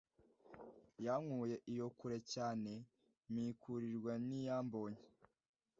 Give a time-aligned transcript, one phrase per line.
[1.05, 2.71] Yankuye iyo kure cyane
[3.31, 5.03] mpikurirwa n'Iyambonye.